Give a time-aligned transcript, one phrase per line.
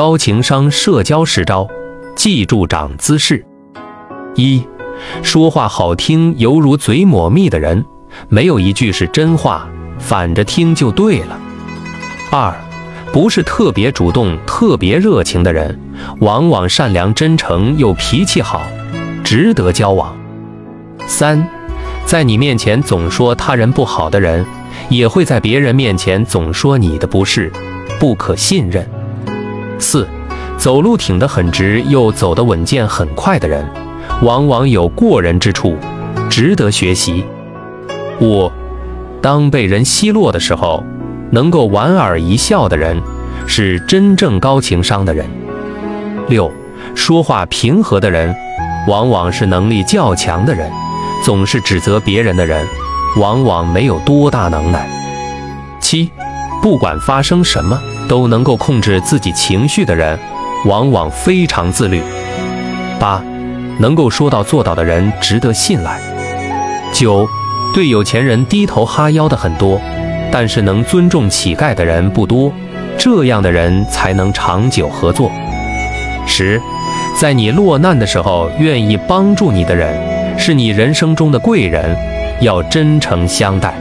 [0.00, 1.68] 高情商社交十招，
[2.16, 3.44] 记住长姿势。
[4.34, 4.66] 一，
[5.22, 7.84] 说话好听犹如嘴抹蜜的人，
[8.30, 9.68] 没有一句是真话，
[9.98, 11.38] 反着听就对了。
[12.30, 12.50] 二，
[13.12, 15.78] 不是特别主动、特别热情的人，
[16.20, 18.62] 往往善良真诚又脾气好，
[19.22, 20.16] 值得交往。
[21.06, 21.46] 三，
[22.06, 24.46] 在你面前总说他人不好的人，
[24.88, 27.52] 也会在别人面前总说你的不是，
[27.98, 28.88] 不可信任。
[29.80, 30.06] 四，
[30.58, 33.66] 走路挺得很直又走得稳健很快的人，
[34.22, 35.76] 往往有过人之处，
[36.28, 37.24] 值得学习。
[38.20, 38.50] 五，
[39.22, 40.84] 当被人奚落的时候，
[41.30, 43.00] 能够莞尔一笑的人，
[43.46, 45.26] 是真正高情商的人。
[46.28, 46.52] 六，
[46.94, 48.34] 说话平和的人，
[48.86, 50.70] 往往是能力较强的人。
[51.24, 52.66] 总是指责别人的人，
[53.18, 54.88] 往往没有多大能耐。
[55.80, 56.10] 七，
[56.62, 57.78] 不管发生什么。
[58.10, 60.18] 都能够控制自己情绪的人，
[60.66, 62.02] 往往非常自律。
[62.98, 63.22] 八，
[63.78, 66.00] 能够说到做到的人值得信赖。
[66.92, 67.24] 九，
[67.72, 69.80] 对有钱人低头哈腰的很多，
[70.32, 72.52] 但是能尊重乞丐的人不多，
[72.98, 75.30] 这样的人才能长久合作。
[76.26, 76.60] 十，
[77.16, 81.96] 在你落难的时候愿意帮助你的人，是你人生中的贵人，
[82.40, 83.72] 要真诚相待。